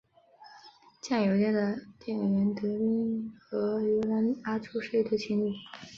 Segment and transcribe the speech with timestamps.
[0.99, 5.53] 酱油店的店员德兵卫和游女阿初是一对情侣。